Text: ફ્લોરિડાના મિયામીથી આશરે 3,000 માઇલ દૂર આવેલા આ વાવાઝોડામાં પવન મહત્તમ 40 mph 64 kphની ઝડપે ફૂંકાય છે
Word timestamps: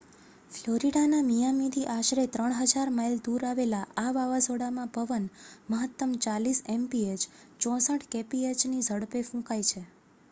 ફ્લોરિડાના 0.51 1.25
મિયામીથી 1.25 1.83
આશરે 1.91 2.23
3,000 2.35 2.93
માઇલ 2.95 3.13
દૂર 3.27 3.45
આવેલા 3.49 3.83
આ 3.99 4.15
વાવાઝોડામાં 4.15 4.91
પવન 4.97 5.29
મહત્તમ 5.69 6.17
40 6.23 6.57
mph 6.79 7.29
64 7.61 8.11
kphની 8.11 8.83
ઝડપે 8.89 9.25
ફૂંકાય 9.31 9.71
છે 9.71 9.87